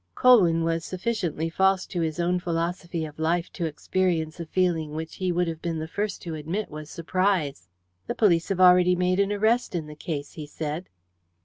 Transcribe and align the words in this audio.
Colwyn 0.15 0.63
was 0.63 0.83
sufficiently 0.83 1.47
false 1.47 1.85
to 1.85 2.01
his 2.01 2.19
own 2.19 2.39
philosophy 2.39 3.05
of 3.05 3.19
life 3.19 3.53
to 3.53 3.65
experience 3.65 4.39
a 4.39 4.47
feeling 4.47 4.93
which 4.95 5.17
he 5.17 5.31
would 5.31 5.47
have 5.47 5.61
been 5.61 5.77
the 5.77 5.87
first 5.87 6.23
to 6.23 6.33
admit 6.33 6.71
was 6.71 6.89
surprise. 6.89 7.67
"The 8.07 8.15
police 8.15 8.49
have 8.49 8.59
already 8.59 8.95
made 8.95 9.19
an 9.19 9.31
arrest 9.31 9.75
in 9.75 9.85
the 9.85 9.93
case," 9.95 10.31
he 10.31 10.47
said. 10.47 10.89